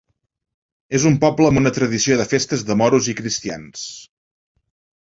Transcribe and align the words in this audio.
És 0.99 1.05
un 1.09 1.17
poble 1.25 1.51
amb 1.51 1.61
una 1.63 1.73
tradició 1.77 2.17
de 2.23 2.27
festes 2.33 2.67
de 2.71 2.81
moros 2.83 3.13
i 3.15 3.17
cristians. 3.21 3.87